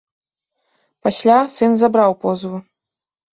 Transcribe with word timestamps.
Пасля 1.07 1.35
сын 1.57 1.71
забраў 1.83 2.11
позву. 2.25 2.57